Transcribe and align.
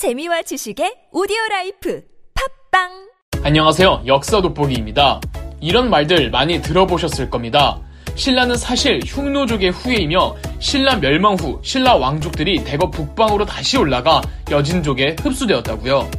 재미와 0.00 0.40
지식의 0.40 1.10
오디오 1.12 1.36
라이프 1.50 2.02
팟빵 2.70 3.44
안녕하세요. 3.44 4.04
역사 4.06 4.40
돋보기입니다. 4.40 5.20
이런 5.60 5.90
말들 5.90 6.30
많이 6.30 6.62
들어보셨을 6.62 7.28
겁니다. 7.28 7.78
신라는 8.14 8.56
사실 8.56 9.02
흉노족의 9.04 9.72
후예이며 9.72 10.36
신라 10.58 10.96
멸망 11.00 11.34
후 11.34 11.60
신라 11.62 11.96
왕족들이 11.96 12.64
대거 12.64 12.88
북방으로 12.88 13.44
다시 13.44 13.76
올라가 13.76 14.22
여진족에 14.50 15.16
흡수되었다고요. 15.20 16.10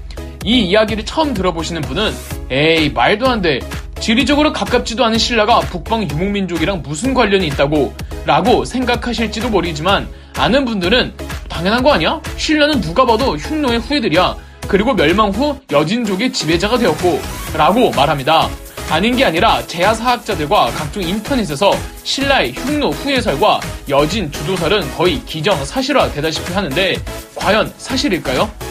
이 0.45 0.59
이야기를 0.59 1.03
처음 1.03 1.33
들어보시는 1.33 1.81
분은 1.81 2.11
에이 2.51 2.91
말도 2.91 3.27
안 3.27 3.41
돼. 3.41 3.61
지리적으로 3.99 4.53
가깝지도 4.53 5.03
않은 5.05 5.17
신라가 5.17 5.59
북방 5.61 6.07
유목민족이랑 6.07 6.83
무슨 6.83 7.15
관련이 7.15 7.47
있다고 7.47 7.95
라고 8.27 8.63
생각하실지도 8.63 9.49
모르지만 9.49 10.07
아는 10.37 10.65
분들은 10.65 11.30
당연한 11.51 11.83
거 11.83 11.93
아니야? 11.93 12.19
신라는 12.37 12.81
누가 12.81 13.05
봐도 13.05 13.35
흉노의 13.35 13.79
후예들이야. 13.79 14.35
그리고 14.67 14.93
멸망 14.93 15.29
후 15.29 15.59
여진족의 15.69 16.31
지배자가 16.31 16.77
되었고 16.77 17.21
라고 17.55 17.91
말합니다. 17.91 18.49
아닌 18.89 19.15
게 19.15 19.25
아니라 19.25 19.65
제야 19.67 19.93
사학자들과 19.93 20.71
각종 20.71 21.03
인터넷에서 21.03 21.71
신라의 22.03 22.53
흉노 22.53 22.89
후예설과 22.89 23.59
여진 23.89 24.31
주도설은 24.31 24.95
거의 24.95 25.23
기정 25.25 25.63
사실화 25.63 26.11
되다시피 26.11 26.51
하는데 26.53 26.97
과연 27.35 27.73
사실일까요? 27.77 28.70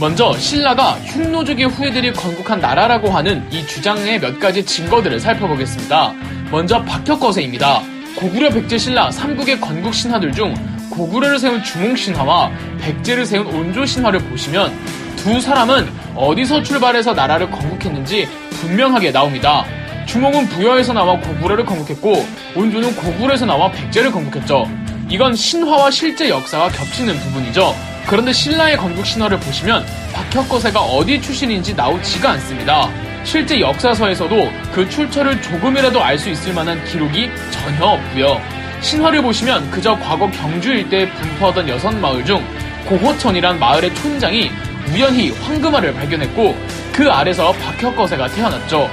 먼저 0.00 0.32
신라가 0.38 0.92
흉노족의 0.92 1.66
후예들이 1.66 2.12
건국한 2.12 2.60
나라라고 2.60 3.10
하는 3.10 3.44
이 3.50 3.66
주장의 3.66 4.20
몇 4.20 4.38
가지 4.38 4.64
증거들을 4.64 5.18
살펴보겠습니다. 5.18 6.14
먼저 6.52 6.80
박혁거세입니다. 6.84 7.82
고구려 8.14 8.50
백제 8.50 8.78
신라 8.78 9.10
삼국의 9.10 9.60
건국 9.60 9.92
신화들 9.92 10.30
중 10.32 10.54
고구려를 10.90 11.40
세운 11.40 11.62
주몽 11.64 11.96
신화와 11.96 12.52
백제를 12.80 13.26
세운 13.26 13.46
온조 13.48 13.84
신화를 13.84 14.20
보시면 14.20 14.72
두 15.16 15.40
사람은 15.40 15.88
어디서 16.14 16.62
출발해서 16.62 17.14
나라를 17.14 17.50
건국했는지 17.50 18.28
분명하게 18.50 19.10
나옵니다. 19.10 19.64
주몽은 20.06 20.48
부여에서 20.48 20.92
나와 20.92 21.18
고구려를 21.18 21.64
건국했고 21.64 22.24
온조는 22.54 22.94
고구려에서 22.94 23.46
나와 23.46 23.70
백제를 23.72 24.12
건국했죠. 24.12 24.70
이건 25.10 25.34
신화와 25.34 25.90
실제 25.90 26.28
역사가 26.28 26.68
겹치는 26.68 27.18
부분이죠. 27.18 27.74
그런데 28.08 28.32
신라의 28.32 28.78
건국 28.78 29.04
신화를 29.04 29.38
보시면 29.38 29.84
박혁거세가 30.14 30.80
어디 30.80 31.20
출신인지 31.20 31.74
나오지가 31.74 32.30
않습니다. 32.32 32.90
실제 33.22 33.60
역사서에서도 33.60 34.50
그 34.72 34.88
출처를 34.88 35.42
조금이라도 35.42 36.02
알 36.02 36.18
수 36.18 36.30
있을 36.30 36.54
만한 36.54 36.82
기록이 36.86 37.28
전혀 37.50 37.84
없고요. 37.84 38.40
신화를 38.80 39.20
보시면 39.20 39.70
그저 39.70 39.94
과거 39.98 40.30
경주 40.30 40.72
일대에 40.72 41.10
분포하던 41.10 41.68
여섯 41.68 41.90
마을 41.96 42.24
중 42.24 42.42
고호천이란 42.86 43.58
마을의 43.58 43.94
촌장이 43.96 44.50
우연히 44.90 45.30
황금알을 45.30 45.92
발견했고 45.92 46.56
그 46.92 47.10
아래서 47.10 47.52
박혁거세가 47.52 48.28
태어났죠. 48.28 48.88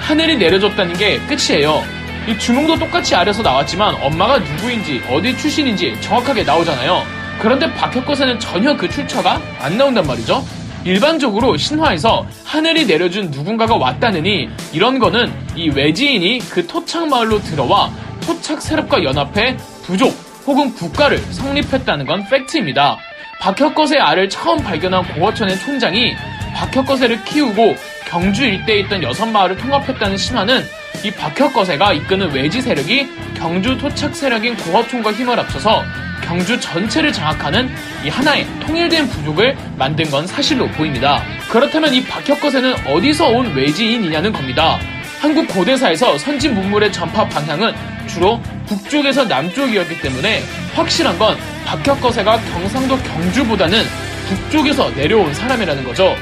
하늘이 0.00 0.36
내려줬다는 0.36 0.96
게 0.96 1.18
끝이에요. 1.26 1.82
이 2.28 2.38
주몽도 2.38 2.78
똑같이 2.78 3.16
아래서 3.16 3.42
나왔지만 3.42 3.96
엄마가 4.00 4.38
누구인지 4.38 5.02
어디 5.10 5.36
출신인지 5.36 5.96
정확하게 6.00 6.44
나오잖아요. 6.44 7.19
그런데 7.40 7.72
박혁거세는 7.74 8.38
전혀 8.38 8.76
그 8.76 8.88
출처가 8.88 9.40
안 9.60 9.78
나온단 9.78 10.06
말이죠. 10.06 10.44
일반적으로 10.84 11.56
신화에서 11.56 12.26
하늘이 12.44 12.86
내려준 12.86 13.30
누군가가 13.30 13.76
왔다느니 13.76 14.48
이런 14.72 14.98
거는 14.98 15.32
이 15.54 15.68
외지인이 15.68 16.38
그 16.50 16.66
토착 16.66 17.08
마을로 17.08 17.40
들어와 17.42 17.90
토착 18.20 18.62
세력과 18.62 19.04
연합해 19.04 19.56
부족 19.84 20.14
혹은 20.46 20.72
국가를 20.74 21.18
성립했다는 21.18 22.06
건 22.06 22.26
팩트입니다. 22.28 22.96
박혁거세의 23.40 24.00
알을 24.00 24.28
처음 24.28 24.62
발견한 24.62 25.02
고어천의 25.14 25.58
촌장이 25.60 26.14
박혁거세를 26.54 27.24
키우고 27.24 27.74
경주 28.06 28.44
일대에 28.44 28.80
있던 28.80 29.02
여섯 29.02 29.26
마을을 29.26 29.56
통합했다는 29.56 30.16
신화는 30.16 30.64
이 31.04 31.10
박혁거세가 31.10 31.92
이끄는 31.94 32.32
외지 32.32 32.60
세력이 32.60 33.08
경주 33.34 33.78
토착 33.78 34.14
세력인 34.14 34.56
고어촌과 34.56 35.12
힘을 35.12 35.38
합쳐서 35.38 35.82
경주 36.30 36.60
전체를 36.60 37.12
장악하는 37.12 37.68
이 38.04 38.08
하나의 38.08 38.46
통일된 38.60 39.08
부족을 39.08 39.56
만든 39.76 40.08
건 40.12 40.28
사실로 40.28 40.68
보입니다. 40.68 41.24
그렇다면 41.50 41.92
이 41.92 42.04
박혁거세는 42.04 42.86
어디서 42.86 43.26
온 43.30 43.52
외지인이냐는 43.52 44.32
겁니다. 44.32 44.78
한국 45.20 45.48
고대사에서 45.48 46.16
선진 46.18 46.54
문물의 46.54 46.92
전파 46.92 47.28
방향은 47.28 47.74
주로 48.06 48.40
북쪽에서 48.68 49.24
남쪽이었기 49.24 50.00
때문에 50.02 50.44
확실한 50.76 51.18
건 51.18 51.36
박혁거세가 51.66 52.38
경상도 52.52 52.96
경주보다는 52.96 53.82
북쪽에서 54.28 54.88
내려온 54.90 55.34
사람이라는 55.34 55.82
거죠. 55.82 56.14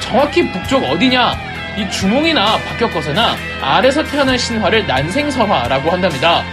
정확히 0.00 0.46
북쪽 0.52 0.84
어디냐? 0.84 1.38
이 1.78 1.90
주몽이나 1.90 2.58
박혁거세나 2.58 3.34
아래서 3.62 4.04
태어난 4.04 4.36
신화를 4.36 4.86
난생설화라고 4.86 5.90
한답니다. 5.90 6.44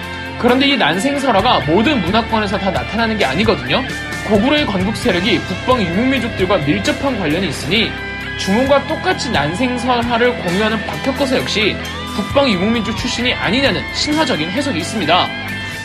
그런데 0.41 0.69
이 0.69 0.75
난생설화가 0.75 1.59
모든 1.67 2.01
문화권에서 2.01 2.57
다 2.57 2.71
나타나는 2.71 3.15
게 3.15 3.25
아니거든요. 3.25 3.83
고구려의 4.27 4.65
건국 4.65 4.97
세력이 4.97 5.39
북방 5.39 5.79
유목민족들과 5.79 6.57
밀접한 6.57 7.19
관련이 7.19 7.49
있으니 7.49 7.91
주몽과 8.39 8.87
똑같이 8.87 9.29
난생설화를 9.29 10.35
공유하는 10.43 10.83
박혁거세 10.87 11.37
역시 11.37 11.75
북방 12.15 12.49
유목민족 12.49 12.97
출신이 12.97 13.35
아니냐는 13.35 13.83
신화적인 13.93 14.49
해석이 14.49 14.79
있습니다. 14.79 15.27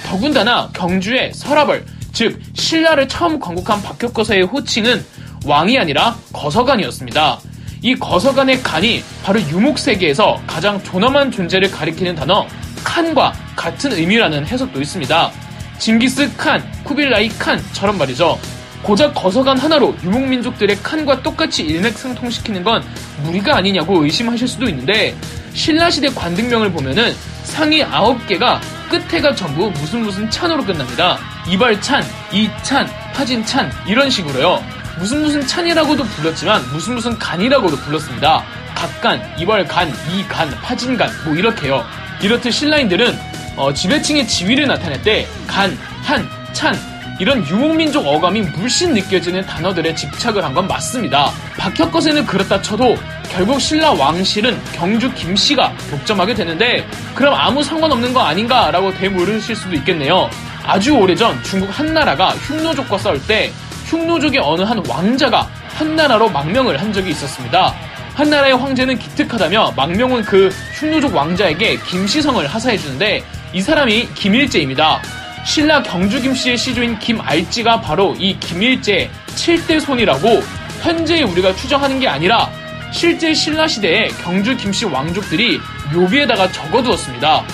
더군다나 0.06 0.70
경주의 0.72 1.34
설화벌, 1.34 1.84
즉 2.14 2.40
신라를 2.54 3.08
처음 3.08 3.38
건국한 3.38 3.82
박혁거세의 3.82 4.44
호칭은 4.44 5.04
왕이 5.44 5.78
아니라 5.78 6.16
거서관이었습니다. 6.32 7.40
이 7.82 7.94
거서관의 7.94 8.62
간이 8.62 9.04
바로 9.22 9.38
유목세계에서 9.38 10.40
가장 10.46 10.82
존엄한 10.82 11.30
존재를 11.30 11.70
가리키는 11.70 12.14
단어 12.14 12.46
칸과 12.86 13.34
같은 13.56 13.92
의미라는 13.92 14.46
해석도 14.46 14.80
있습니다. 14.80 15.30
징기스 15.78 16.36
칸, 16.36 16.62
쿠빌라이 16.84 17.28
칸처럼 17.30 17.98
말이죠. 17.98 18.38
고작 18.82 19.12
거서관 19.14 19.58
하나로 19.58 19.96
유목민족들의 20.04 20.76
칸과 20.82 21.22
똑같이 21.22 21.64
일맥상통시키는 21.64 22.62
건 22.62 22.84
무리가 23.24 23.56
아니냐고 23.56 24.04
의심하실 24.04 24.46
수도 24.46 24.68
있는데 24.68 25.14
신라시대 25.52 26.10
관등명을 26.10 26.70
보면은 26.70 27.12
상위 27.42 27.82
9개가 27.84 28.60
끝에가 28.88 29.34
전부 29.34 29.70
무슨 29.72 30.02
무슨 30.02 30.30
찬으로 30.30 30.64
끝납니다. 30.64 31.18
이발찬, 31.48 32.04
이찬, 32.32 32.88
파진찬 33.12 33.72
이런 33.88 34.08
식으로요. 34.08 34.62
무슨 34.98 35.22
무슨 35.22 35.44
찬이라고도 35.44 36.04
불렀지만 36.04 36.62
무슨 36.72 36.94
무슨 36.94 37.18
간이라고도 37.18 37.76
불렀습니다. 37.76 38.44
각간, 38.74 39.20
이발간, 39.38 39.92
이간, 40.14 40.50
파진간 40.62 41.10
뭐 41.24 41.34
이렇게요. 41.34 41.84
이렇듯 42.22 42.52
신라인들은 42.52 43.18
어, 43.56 43.72
지배층의 43.72 44.26
지위를 44.26 44.66
나타낼 44.66 45.00
때 45.02 45.26
간, 45.46 45.76
한, 46.02 46.28
찬 46.52 46.76
이런 47.18 47.46
유목민족 47.46 48.06
어감이 48.06 48.42
물씬 48.42 48.92
느껴지는 48.92 49.44
단어들에 49.46 49.94
집착을 49.94 50.44
한 50.44 50.52
건 50.52 50.66
맞습니다. 50.68 51.30
박혁거세는 51.58 52.26
그렇다 52.26 52.60
쳐도 52.60 52.96
결국 53.30 53.58
신라 53.60 53.92
왕실은 53.92 54.58
경주 54.72 55.10
김씨가 55.12 55.72
독점하게 55.90 56.34
되는데 56.34 56.86
그럼 57.14 57.34
아무 57.34 57.62
상관없는 57.62 58.12
거 58.12 58.20
아닌가라고 58.20 58.92
되물으실 58.94 59.56
수도 59.56 59.74
있겠네요. 59.76 60.28
아주 60.64 60.92
오래전 60.92 61.42
중국 61.42 61.66
한나라가 61.78 62.30
흉노족과 62.30 62.98
싸울 62.98 63.20
때 63.26 63.50
흉노족의 63.86 64.40
어느 64.42 64.62
한 64.62 64.82
왕자가 64.86 65.48
한나라로 65.74 66.28
망명을 66.30 66.80
한 66.80 66.92
적이 66.92 67.10
있었습니다. 67.10 67.74
한나라의 68.16 68.56
황제는 68.56 68.98
기특하다며 68.98 69.74
망명은 69.76 70.22
그 70.22 70.48
흉노족 70.80 71.14
왕자에게 71.14 71.76
김씨성을 71.80 72.46
하사해주는데 72.46 73.22
이 73.52 73.60
사람이 73.60 74.08
김일제입니다. 74.14 75.02
신라 75.44 75.82
경주 75.82 76.22
김씨의 76.22 76.56
시조인 76.56 76.98
김알지가 76.98 77.82
바로 77.82 78.16
이 78.18 78.38
김일제의 78.40 79.10
7대 79.34 79.80
손이라고 79.80 80.42
현재 80.80 81.22
우리가 81.24 81.54
추정하는 81.56 82.00
게 82.00 82.08
아니라 82.08 82.50
실제 82.90 83.34
신라 83.34 83.68
시대에 83.68 84.08
경주 84.22 84.56
김씨 84.56 84.86
왕족들이 84.86 85.60
묘비에다가 85.92 86.50
적어두었습니다. 86.52 87.44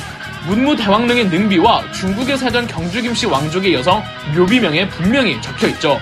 문무대왕릉의 0.46 1.24
능비와 1.26 1.90
중국에 1.90 2.36
살던 2.36 2.68
경주 2.68 3.02
김씨 3.02 3.26
왕족의 3.26 3.74
여성 3.74 4.00
묘비명에 4.36 4.88
분명히 4.90 5.42
적혀 5.42 5.66
있죠. 5.68 5.98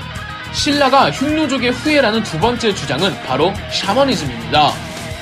신라가 0.52 1.10
흉노족의 1.10 1.70
후예라는 1.70 2.22
두 2.22 2.38
번째 2.38 2.74
주장은 2.74 3.14
바로 3.22 3.52
샤머니즘입니다. 3.72 4.72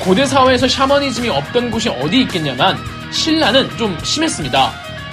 고대 0.00 0.24
사회에서 0.24 0.66
샤머니즘이 0.66 1.28
없던 1.28 1.70
곳이 1.70 1.88
어디 1.88 2.20
있겠냐면 2.22 2.78
신라는 3.10 3.76
좀 3.76 3.98
심했습니다. 4.02 4.72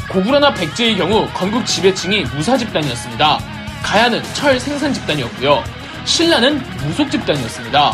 고구려나 0.09 0.53
백제의 0.53 0.97
경우 0.97 1.27
건국 1.33 1.65
지배층이 1.65 2.25
무사 2.35 2.57
집단이었습니다. 2.57 3.39
가야는 3.83 4.23
철 4.33 4.59
생산 4.59 4.93
집단이었고요. 4.93 5.63
신라는 6.05 6.61
무속 6.83 7.11
집단이었습니다. 7.11 7.93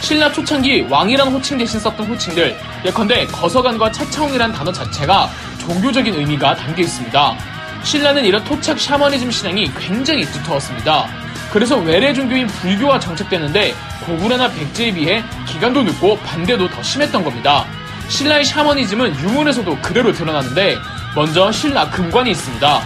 신라 0.00 0.32
초창기 0.32 0.86
왕이란 0.88 1.28
호칭 1.28 1.58
대신 1.58 1.78
썼던 1.78 2.06
호칭들 2.06 2.56
예컨대 2.86 3.26
거서관과 3.26 3.92
차차홍이란 3.92 4.52
단어 4.52 4.72
자체가 4.72 5.30
종교적인 5.58 6.14
의미가 6.14 6.56
담겨 6.56 6.82
있습니다. 6.82 7.36
신라는 7.82 8.24
이런 8.24 8.42
토착 8.44 8.80
샤머니즘 8.80 9.30
신앙이 9.30 9.70
굉장히 9.78 10.24
두터웠습니다. 10.24 11.19
그래서 11.52 11.76
외래 11.78 12.14
종교인 12.14 12.46
불교와 12.46 13.00
정착되는데 13.00 13.74
고구려나 14.06 14.50
백제에 14.50 14.92
비해 14.92 15.22
기간도 15.46 15.82
늦고 15.82 16.18
반대도 16.18 16.68
더 16.68 16.82
심했던 16.82 17.24
겁니다. 17.24 17.66
신라의 18.08 18.44
샤머니즘은 18.44 19.18
유물에서도 19.18 19.78
그대로 19.82 20.12
드러나는데 20.12 20.76
먼저 21.14 21.50
신라 21.50 21.90
금관이 21.90 22.30
있습니다. 22.30 22.82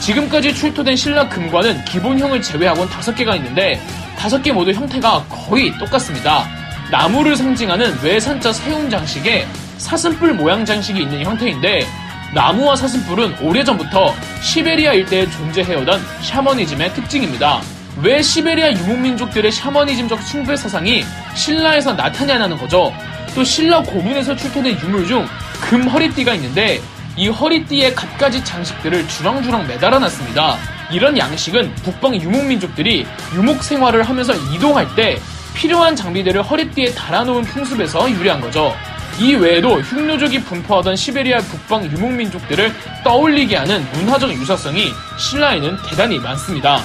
지금까지 0.00 0.54
출토된 0.54 0.96
신라 0.96 1.28
금관은 1.28 1.84
기본형을 1.84 2.42
제외하고는 2.42 2.88
다섯 2.88 3.14
개가 3.14 3.36
있는데 3.36 3.80
다섯 4.16 4.42
개 4.42 4.52
모두 4.52 4.72
형태가 4.72 5.26
거의 5.28 5.76
똑같습니다. 5.78 6.46
나무를 6.90 7.36
상징하는 7.36 7.98
외산자 8.02 8.52
세움 8.52 8.90
장식에 8.90 9.46
사슴뿔 9.78 10.34
모양 10.34 10.64
장식이 10.64 11.02
있는 11.02 11.22
형태인데 11.24 11.86
나무와 12.34 12.76
사슴뿔은 12.76 13.38
오래전부터 13.40 14.14
시베리아 14.42 14.92
일대에 14.94 15.28
존재해오던 15.30 16.00
샤머니즘의 16.22 16.94
특징입니다. 16.94 17.60
왜 18.02 18.22
시베리아 18.22 18.72
유목민족들의 18.72 19.50
샤머니즘적 19.50 20.22
숭배 20.22 20.56
사상이 20.56 21.04
신라에서 21.34 21.94
나타나냐는 21.94 22.56
거죠. 22.56 22.92
또 23.34 23.44
신라 23.44 23.82
고문에서 23.82 24.36
출토된 24.36 24.78
유물 24.82 25.06
중 25.06 25.26
금 25.60 25.86
허리띠가 25.88 26.34
있는데 26.34 26.80
이 27.16 27.28
허리띠에 27.28 27.92
갖가지 27.92 28.42
장식들을 28.44 29.08
주렁주렁 29.08 29.66
매달아 29.66 29.98
놨습니다. 29.98 30.56
이런 30.90 31.18
양식은 31.18 31.74
북방 31.82 32.14
유목민족들이 32.14 33.06
유목 33.34 33.62
생활을 33.62 34.02
하면서 34.04 34.34
이동할 34.34 34.94
때 34.94 35.18
필요한 35.54 35.96
장비들을 35.96 36.42
허리띠에 36.42 36.94
달아놓은 36.94 37.42
풍습에서 37.44 38.10
유래한 38.10 38.40
거죠. 38.40 38.74
이 39.18 39.34
외에도 39.34 39.80
흉노족이 39.80 40.44
분포하던 40.44 40.94
시베리아 40.94 41.38
북방 41.40 41.84
유목민족들을 41.84 42.72
떠올리게 43.02 43.56
하는 43.56 43.84
문화적 43.92 44.30
유사성이 44.30 44.92
신라에는 45.18 45.76
대단히 45.90 46.18
많습니다. 46.20 46.80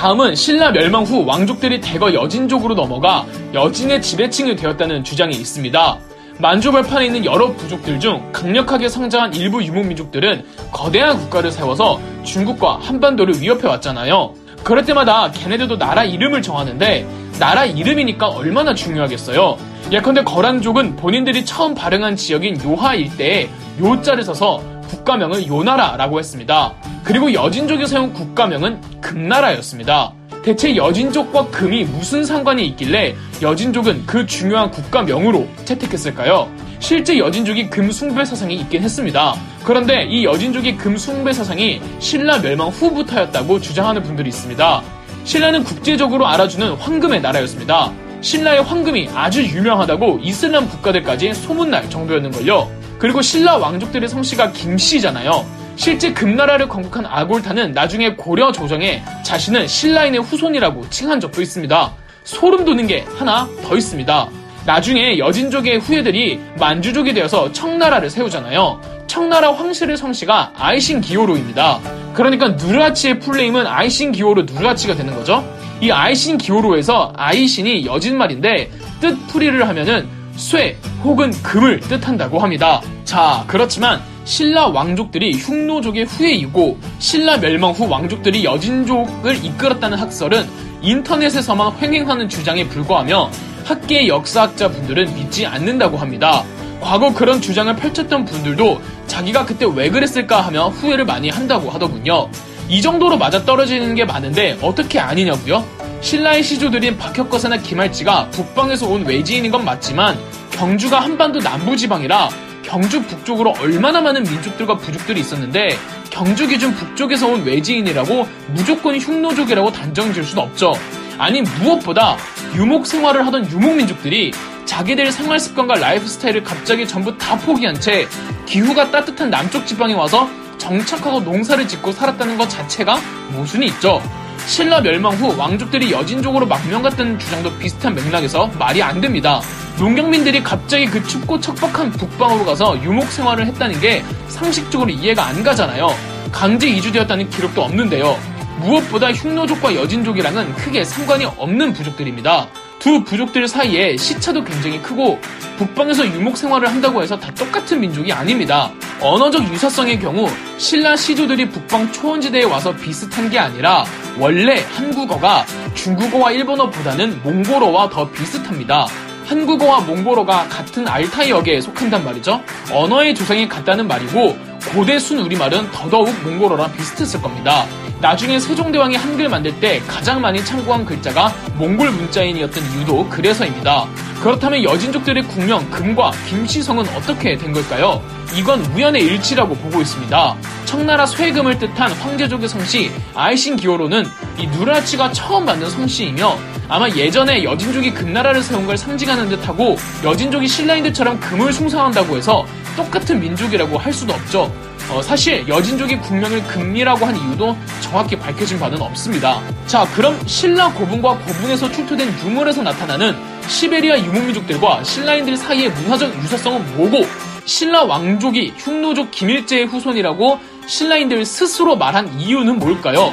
다음은 0.00 0.34
신라 0.34 0.72
멸망 0.72 1.04
후 1.04 1.24
왕족들이 1.24 1.80
대거 1.80 2.12
여진족으로 2.12 2.74
넘어가 2.74 3.24
여진의 3.54 4.02
지배층이 4.02 4.54
되었다는 4.54 5.02
주장이 5.02 5.34
있습니다. 5.34 5.98
만주벌판에 6.38 7.06
있는 7.06 7.24
여러 7.24 7.50
부족들 7.54 7.98
중 7.98 8.30
강력하게 8.30 8.90
성장한 8.90 9.34
일부 9.34 9.64
유목민족들은 9.64 10.44
거대한 10.70 11.16
국가를 11.16 11.50
세워서 11.50 11.98
중국과 12.24 12.80
한반도를 12.82 13.40
위협해 13.40 13.66
왔잖아요. 13.68 14.34
그럴 14.62 14.84
때마다 14.84 15.30
걔네들도 15.30 15.78
나라 15.78 16.04
이름을 16.04 16.42
정하는데 16.42 17.06
나라 17.40 17.64
이름이니까 17.64 18.28
얼마나 18.28 18.74
중요하겠어요. 18.74 19.56
예컨대 19.92 20.24
거란족은 20.24 20.96
본인들이 20.96 21.46
처음 21.46 21.74
발행한 21.74 22.16
지역인 22.16 22.62
요하 22.64 22.94
일대에 22.94 23.48
요자를 23.80 24.24
써서 24.24 24.60
국가명을 24.86 25.46
요나라라고 25.46 26.18
했습니다. 26.18 26.74
그리고 27.04 27.32
여진족이 27.32 27.86
세운 27.86 28.12
국가명은 28.12 28.80
금나라였습니다. 29.00 30.12
대체 30.42 30.76
여진족과 30.76 31.48
금이 31.48 31.84
무슨 31.84 32.24
상관이 32.24 32.66
있길래 32.68 33.16
여진족은 33.42 34.06
그 34.06 34.26
중요한 34.26 34.70
국가명으로 34.70 35.48
채택했을까요? 35.64 36.48
실제 36.78 37.18
여진족이 37.18 37.68
금 37.68 37.90
숭배 37.90 38.24
사상이 38.24 38.54
있긴 38.54 38.82
했습니다. 38.82 39.34
그런데 39.64 40.04
이 40.04 40.24
여진족의 40.24 40.76
금 40.76 40.96
숭배 40.96 41.32
사상이 41.32 41.80
신라 41.98 42.40
멸망 42.40 42.68
후부터였다고 42.68 43.60
주장하는 43.60 44.04
분들이 44.04 44.28
있습니다. 44.28 44.82
신라는 45.24 45.64
국제적으로 45.64 46.28
알아주는 46.28 46.74
황금의 46.74 47.22
나라였습니다. 47.22 47.90
신라의 48.20 48.62
황금이 48.62 49.08
아주 49.14 49.42
유명하다고 49.42 50.20
이슬람 50.22 50.68
국가들까지 50.68 51.34
소문날 51.34 51.90
정도였는걸요. 51.90 52.85
그리고 52.98 53.22
신라 53.22 53.56
왕족들의 53.58 54.08
성씨가 54.08 54.52
김씨잖아요. 54.52 55.44
실제 55.76 56.12
금나라를 56.12 56.68
건국한 56.68 57.04
아골타는 57.06 57.72
나중에 57.72 58.14
고려 58.14 58.50
조정에 58.50 59.02
자신은 59.22 59.66
신라인의 59.66 60.22
후손이라고 60.22 60.88
칭한 60.88 61.20
적도 61.20 61.42
있습니다. 61.42 61.92
소름 62.24 62.64
돋는 62.64 62.86
게 62.86 63.04
하나 63.16 63.48
더 63.62 63.76
있습니다. 63.76 64.28
나중에 64.64 65.18
여진족의 65.18 65.78
후예들이 65.78 66.40
만주족이 66.58 67.14
되어서 67.14 67.52
청나라를 67.52 68.10
세우잖아요. 68.10 68.80
청나라 69.06 69.52
황실의 69.52 69.96
성씨가 69.96 70.54
아이신 70.56 71.00
기호로입니다. 71.00 71.80
그러니까 72.14 72.48
누르하치의 72.48 73.20
풀네임은 73.20 73.66
아이신 73.66 74.10
기호로 74.10 74.42
누르하치가 74.42 74.94
되는 74.94 75.14
거죠. 75.14 75.44
이 75.80 75.90
아이신 75.90 76.38
기호로에서 76.38 77.12
아이신이 77.16 77.86
여진말인데 77.86 78.70
뜻풀이를 79.00 79.68
하면은 79.68 80.08
쇠 80.36 80.76
혹은 81.02 81.30
금을 81.42 81.80
뜻한다고 81.80 82.38
합니다. 82.38 82.80
자, 83.04 83.44
그렇지만 83.46 84.00
신라 84.24 84.68
왕족들이 84.68 85.38
흉노족의 85.38 86.04
후예이고 86.04 86.78
신라 86.98 87.38
멸망 87.38 87.72
후 87.72 87.88
왕족들이 87.88 88.44
여진족을 88.44 89.44
이끌었다는 89.44 89.98
학설은 89.98 90.46
인터넷에서만 90.82 91.72
횡행하는 91.80 92.28
주장에 92.28 92.66
불과하며 92.68 93.30
학계 93.64 94.06
역사학자 94.08 94.68
분들은 94.70 95.14
믿지 95.14 95.46
않는다고 95.46 95.96
합니다. 95.96 96.44
과거 96.80 97.12
그런 97.12 97.40
주장을 97.40 97.74
펼쳤던 97.74 98.24
분들도 98.24 98.80
자기가 99.06 99.46
그때 99.46 99.66
왜 99.72 99.90
그랬을까 99.90 100.40
하며 100.40 100.68
후회를 100.68 101.04
많이 101.04 101.30
한다고 101.30 101.70
하더군요. 101.70 102.28
이 102.68 102.82
정도로 102.82 103.16
맞아 103.16 103.44
떨어지는 103.44 103.94
게 103.94 104.04
많은데 104.04 104.58
어떻게 104.60 104.98
아니냐고요? 104.98 105.64
신라의 106.00 106.42
시조들인 106.42 106.98
박혁거사나 106.98 107.58
김할지가 107.58 108.30
북방에서 108.30 108.86
온 108.86 109.04
외지인인 109.06 109.50
건 109.50 109.64
맞지만 109.64 110.16
경주가 110.52 111.00
한반도 111.00 111.40
남부지방이라 111.40 112.28
경주 112.62 113.02
북쪽으로 113.02 113.54
얼마나 113.60 114.00
많은 114.00 114.24
민족들과 114.24 114.76
부족들이 114.76 115.20
있었는데 115.20 115.76
경주 116.10 116.46
기준 116.48 116.74
북쪽에서 116.74 117.28
온 117.28 117.44
외지인이라고 117.44 118.26
무조건 118.48 118.96
흉노족이라고 118.98 119.72
단정 119.72 120.12
지을 120.12 120.24
수는 120.24 120.42
없죠. 120.42 120.74
아니 121.18 121.42
무엇보다 121.42 122.16
유목 122.54 122.86
생활을 122.86 123.26
하던 123.26 123.50
유목 123.50 123.76
민족들이 123.76 124.32
자기들 124.64 125.12
생활 125.12 125.38
습관과 125.38 125.74
라이프 125.76 126.06
스타일을 126.06 126.42
갑자기 126.42 126.86
전부 126.86 127.16
다 127.16 127.36
포기한 127.36 127.78
채 127.80 128.06
기후가 128.46 128.90
따뜻한 128.90 129.30
남쪽 129.30 129.66
지방에 129.66 129.94
와서 129.94 130.28
정착하고 130.58 131.20
농사를 131.20 131.66
짓고 131.68 131.92
살았다는 131.92 132.36
것 132.36 132.48
자체가 132.48 132.98
모순이 133.32 133.66
있죠. 133.66 134.02
신라 134.46 134.80
멸망 134.80 135.12
후 135.14 135.36
왕족들이 135.36 135.90
여진족으로 135.90 136.46
망명 136.46 136.80
갔다는 136.82 137.18
주장도 137.18 137.58
비슷한 137.58 137.94
맥락에서 137.94 138.46
말이 138.58 138.80
안 138.80 139.00
됩니다. 139.00 139.40
농경민들이 139.78 140.42
갑자기 140.42 140.86
그 140.86 141.02
춥고 141.02 141.40
척박한 141.40 141.90
북방으로 141.90 142.44
가서 142.44 142.80
유목 142.82 143.10
생활을 143.10 143.44
했다는 143.46 143.80
게 143.80 144.04
상식적으로 144.28 144.88
이해가 144.88 145.26
안 145.26 145.42
가잖아요. 145.42 145.88
강제 146.30 146.68
이주되었다는 146.68 147.28
기록도 147.28 147.62
없는데요. 147.62 148.16
무엇보다 148.60 149.12
흉노족과 149.12 149.74
여진족이랑은 149.74 150.54
크게 150.54 150.84
상관이 150.84 151.24
없는 151.24 151.72
부족들입니다. 151.72 152.46
두 152.78 153.02
부족들 153.04 153.48
사이에 153.48 153.96
시차도 153.96 154.44
굉장히 154.44 154.80
크고 154.80 155.18
북방에서 155.58 156.06
유목 156.06 156.36
생활을 156.36 156.68
한다고 156.68 157.02
해서 157.02 157.18
다 157.18 157.32
똑같은 157.34 157.80
민족이 157.80 158.12
아닙니다. 158.12 158.70
언어적 159.00 159.42
유사성의 159.52 160.00
경우 160.00 160.28
신라 160.58 160.96
시조들이 160.96 161.48
북방 161.48 161.90
초원지대에 161.92 162.44
와서 162.44 162.74
비슷한 162.74 163.30
게 163.30 163.38
아니라 163.38 163.84
원래 164.18 164.64
한국어가 164.74 165.44
중국어와 165.74 166.32
일본어보다는 166.32 167.22
몽골어와 167.22 167.90
더 167.90 168.10
비슷합니다. 168.10 168.86
한국어와 169.26 169.80
몽골어가 169.80 170.48
같은 170.48 170.86
알타이어계에 170.86 171.60
속한단 171.60 172.04
말이죠. 172.04 172.42
언어의 172.72 173.14
조상이 173.14 173.48
같다는 173.48 173.88
말이고 173.88 174.38
고대 174.72 174.98
순 174.98 175.18
우리말은 175.18 175.70
더더욱 175.70 176.10
몽골어랑 176.22 176.72
비슷했을 176.76 177.22
겁니다. 177.22 177.66
나중에 178.00 178.38
세종대왕이 178.38 178.96
한글 178.96 179.28
만들 179.28 179.58
때 179.58 179.80
가장 179.86 180.20
많이 180.20 180.44
참고한 180.44 180.84
글자가 180.84 181.32
몽골 181.54 181.90
문자인이었던 181.90 182.62
이유도 182.72 183.08
그래서입니다. 183.08 183.86
그렇다면 184.20 184.62
여진족들의 184.64 185.22
국명 185.24 185.68
금과 185.70 186.10
김시성은 186.28 186.88
어떻게 186.90 187.36
된 187.36 187.52
걸까요? 187.52 188.02
이건 188.34 188.60
우연의 188.74 189.02
일치라고 189.02 189.54
보고 189.54 189.80
있습니다. 189.80 190.36
청나라 190.66 191.06
쇠금을 191.06 191.58
뜻한 191.58 191.92
황제족의 191.92 192.48
성씨 192.48 192.90
아이신 193.14 193.56
기호로는 193.56 194.04
이 194.38 194.46
누라치가 194.48 195.12
처음 195.12 195.44
만든 195.46 195.70
성씨이며 195.70 196.36
아마 196.68 196.88
예전에 196.88 197.44
여진족이 197.44 197.94
금나라를 197.94 198.42
세운 198.42 198.66
걸 198.66 198.76
상징하는 198.76 199.28
듯하고 199.28 199.76
여진족이 200.04 200.48
신라인들처럼 200.48 201.20
금을 201.20 201.52
숭상한다고 201.52 202.16
해서 202.16 202.44
똑같은 202.76 203.20
민족이라고 203.20 203.78
할 203.78 203.92
수도 203.92 204.12
없죠. 204.12 204.52
어, 204.90 205.02
사실 205.02 205.46
여진족이 205.48 205.96
국명을 205.98 206.42
금리라고 206.44 207.06
한 207.06 207.16
이유도 207.16 207.56
정확히 207.80 208.16
밝혀진 208.16 208.58
바는 208.60 208.80
없습니다. 208.80 209.42
자, 209.66 209.84
그럼 209.94 210.16
신라 210.26 210.72
고분과 210.72 211.18
고분에서 211.18 211.70
출토된 211.72 212.08
유물에서 212.24 212.62
나타나는 212.62 213.16
시베리아 213.48 213.98
유목민족들과 213.98 214.84
신라인들 214.84 215.36
사이의 215.36 215.70
문화적 215.70 216.16
유사성은 216.22 216.76
뭐고 216.76 217.04
신라 217.44 217.84
왕족이 217.84 218.54
흉노족 218.56 219.10
김일제의 219.10 219.66
후손이라고 219.66 220.38
신라인들 220.66 221.24
스스로 221.24 221.76
말한 221.76 222.20
이유는 222.20 222.58
뭘까요? 222.58 223.12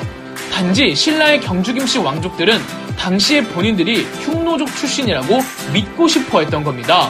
단지 0.52 0.94
신라의 0.96 1.42
경주김씨 1.42 2.00
왕족들은 2.00 2.60
당시에 2.98 3.44
본인들이 3.44 4.04
흉노족 4.22 4.76
출신이라고 4.76 5.40
믿고 5.74 6.08
싶어 6.08 6.40
했던 6.42 6.64
겁니다. 6.64 7.10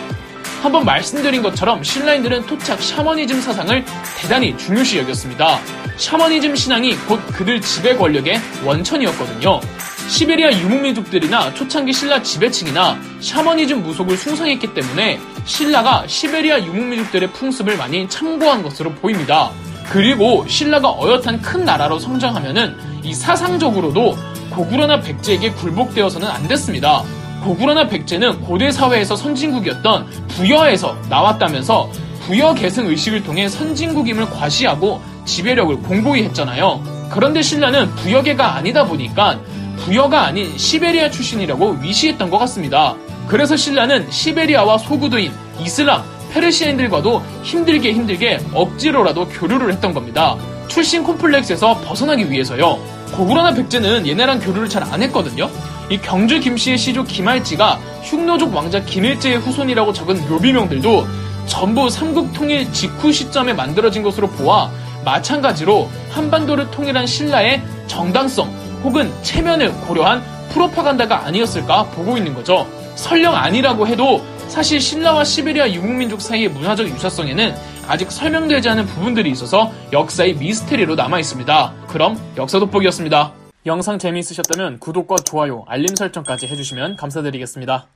한번 0.64 0.86
말씀드린 0.86 1.42
것처럼 1.44 1.84
신라인들은 1.84 2.46
토착 2.46 2.82
샤머니즘 2.82 3.42
사상을 3.42 3.84
대단히 4.22 4.58
중요시 4.58 4.98
여겼습니다. 5.00 5.60
샤머니즘 5.98 6.56
신앙이 6.56 6.96
곧 7.06 7.20
그들 7.34 7.60
지배 7.60 7.98
권력의 7.98 8.40
원천이었거든요. 8.64 9.60
시베리아 10.08 10.54
유목민족들이나 10.54 11.54
초창기 11.54 11.92
신라 11.92 12.24
지배층이나 12.24 12.98
샤머니즘 13.20 13.84
무속을 13.84 14.16
숭상했기 14.16 14.74
때문에 14.74 15.20
신라가 15.44 16.08
시베리아 16.08 16.64
유목민족들의 16.64 17.34
풍습을 17.34 17.76
많이 17.76 18.08
참고한 18.08 18.64
것으로 18.64 18.94
보입니다. 18.94 19.52
그리고 19.92 20.46
신라가 20.48 20.92
어엿한 20.92 21.42
큰 21.42 21.66
나라로 21.66 22.00
성장하면은 22.00 22.78
이 23.04 23.14
사상적으로도 23.14 24.18
고구려나 24.50 25.02
백제에게 25.02 25.52
굴복되어서는 25.52 26.26
안 26.26 26.48
됐습니다. 26.48 27.04
고구려나 27.44 27.88
백제는 27.88 28.42
고대 28.42 28.72
사회에서 28.72 29.16
선진국이었던 29.16 30.08
부여에서 30.30 30.98
나왔다면서 31.10 31.92
부여 32.26 32.54
계승 32.54 32.88
의식을 32.88 33.24
통해 33.24 33.48
선진국임을 33.48 34.30
과시하고 34.30 35.02
지배력을 35.26 35.78
공고히 35.82 36.24
했잖아요. 36.24 36.82
그런데 37.12 37.42
신라는 37.42 37.94
부여계가 37.96 38.56
아니다 38.56 38.86
보니까 38.86 39.40
부여가 39.78 40.26
아닌 40.26 40.58
시베리아 40.58 41.10
출신이라고 41.12 41.78
위시했던 41.82 42.30
것 42.30 42.38
같습니다. 42.40 42.96
그래서 43.28 43.56
신라는 43.56 44.10
시베리아와 44.10 44.78
소구도인 44.78 45.32
이슬람, 45.62 46.04
페르시아인들과도 46.34 47.22
힘들게 47.44 47.94
힘들게 47.94 48.40
억지로라도 48.54 49.28
교류를 49.28 49.72
했던 49.72 49.94
겁니다. 49.94 50.36
출신 50.68 51.04
콤플렉스에서 51.04 51.82
벗어나기 51.82 52.30
위해서요. 52.32 52.80
고구려나 53.14 53.54
백제는 53.54 54.08
얘네랑 54.08 54.40
교류를 54.40 54.70
잘 54.70 54.84
안 54.84 55.02
했거든요. 55.04 55.50
이 55.90 55.98
경주 55.98 56.40
김씨의 56.40 56.78
시조 56.78 57.04
김할지가 57.04 57.80
흉노족 58.04 58.54
왕자 58.54 58.82
김일제의 58.82 59.38
후손이라고 59.38 59.94
적은 59.94 60.28
묘비명들도 60.30 61.08
전부 61.46 61.90
삼국 61.90 62.34
통일 62.34 62.72
직후 62.72 63.12
시점에 63.12 63.54
만들어진 63.54 64.04
것으로 64.04 64.28
보아 64.30 64.70
마찬가지로 65.06 65.90
한반도를 66.12 66.72
통일한 66.72 67.06
신라의 67.06 67.62
정당성 67.88 68.50
혹은 68.84 69.12
체면을 69.24 69.72
고려한 69.88 70.24
프로파간다가 70.50 71.26
아니었을까 71.26 71.86
보고 71.86 72.18
있는 72.18 72.34
거죠. 72.34 72.68
설령 72.96 73.36
아니라고 73.36 73.88
해도 73.88 74.24
사실 74.48 74.80
신라와 74.80 75.24
시베리아 75.24 75.72
유목민족 75.72 76.22
사이의 76.22 76.50
문화적 76.50 76.88
유사성에는 76.88 77.56
아직 77.88 78.12
설명되지 78.12 78.70
않은 78.70 78.86
부분들이 78.86 79.32
있어서 79.32 79.72
역사의 79.92 80.36
미스테리로 80.36 80.96
남아 80.96 81.20
있습니다. 81.20 81.74
그럼 81.88 82.18
역사 82.38 82.60
돋보기였습니다. 82.60 83.34
영상 83.66 83.98
재미있으셨다면 83.98 84.80
구독과 84.80 85.16
좋아요, 85.26 85.64
알림 85.68 85.96
설정까지 85.96 86.48
해주시면 86.48 86.98
감사드리겠습니다. 86.98 87.88